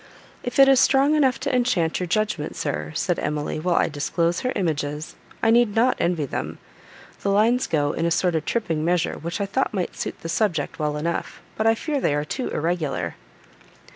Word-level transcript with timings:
"If 0.41 0.57
it 0.57 0.67
is 0.67 0.79
strong 0.79 1.13
enough 1.13 1.39
to 1.41 1.55
enchant 1.55 1.99
your 1.99 2.07
judgment, 2.07 2.55
sir," 2.55 2.91
said 2.95 3.19
Emily, 3.19 3.59
"while 3.59 3.75
I 3.75 3.87
disclose 3.87 4.39
her 4.39 4.51
images, 4.55 5.13
I 5.43 5.51
need 5.51 5.75
not 5.75 5.95
envy 5.99 6.25
them. 6.25 6.57
The 7.21 7.29
lines 7.29 7.67
go 7.67 7.91
in 7.91 8.07
a 8.07 8.09
sort 8.09 8.33
of 8.33 8.43
tripping 8.43 8.83
measure, 8.83 9.13
which 9.19 9.39
I 9.39 9.45
thought 9.45 9.75
might 9.75 9.95
suit 9.95 10.21
the 10.21 10.27
subject 10.27 10.79
well 10.79 10.97
enough, 10.97 11.39
but 11.55 11.67
I 11.67 11.75
fear 11.75 12.01
they 12.01 12.15
are 12.15 12.25
too 12.25 12.47
irregular." 12.49 13.13